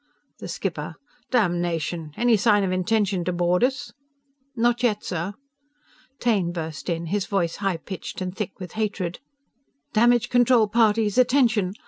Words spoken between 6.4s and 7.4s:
burst in, his